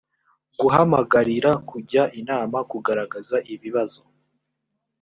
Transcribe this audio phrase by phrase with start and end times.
[0.59, 4.01] guhamagarira kujya inama kugaragaza ibibazo